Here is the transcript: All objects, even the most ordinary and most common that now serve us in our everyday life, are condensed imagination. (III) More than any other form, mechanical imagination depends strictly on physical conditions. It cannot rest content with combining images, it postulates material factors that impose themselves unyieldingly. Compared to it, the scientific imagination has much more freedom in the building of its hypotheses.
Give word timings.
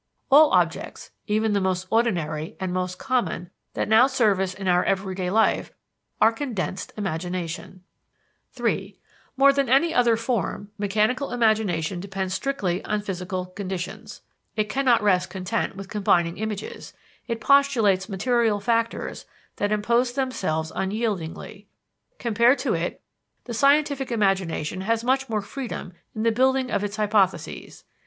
All 0.31 0.49
objects, 0.49 1.11
even 1.27 1.53
the 1.53 1.61
most 1.61 1.85
ordinary 1.91 2.55
and 2.59 2.73
most 2.73 2.97
common 2.97 3.51
that 3.75 3.87
now 3.87 4.07
serve 4.07 4.39
us 4.39 4.55
in 4.55 4.67
our 4.67 4.83
everyday 4.83 5.29
life, 5.29 5.71
are 6.19 6.31
condensed 6.31 6.91
imagination. 6.97 7.83
(III) 8.59 8.99
More 9.37 9.53
than 9.53 9.69
any 9.69 9.93
other 9.93 10.17
form, 10.17 10.71
mechanical 10.79 11.29
imagination 11.31 11.99
depends 11.99 12.33
strictly 12.33 12.83
on 12.83 13.01
physical 13.03 13.45
conditions. 13.45 14.23
It 14.55 14.69
cannot 14.69 15.03
rest 15.03 15.29
content 15.29 15.75
with 15.75 15.87
combining 15.87 16.37
images, 16.39 16.93
it 17.27 17.39
postulates 17.39 18.09
material 18.09 18.59
factors 18.59 19.25
that 19.57 19.71
impose 19.71 20.13
themselves 20.13 20.71
unyieldingly. 20.75 21.67
Compared 22.17 22.57
to 22.57 22.73
it, 22.73 23.03
the 23.43 23.53
scientific 23.53 24.11
imagination 24.11 24.81
has 24.81 25.03
much 25.03 25.29
more 25.29 25.43
freedom 25.43 25.93
in 26.15 26.23
the 26.23 26.31
building 26.31 26.71
of 26.71 26.83
its 26.83 26.95
hypotheses. 26.95 27.83